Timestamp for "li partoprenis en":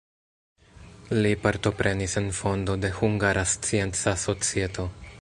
1.17-2.31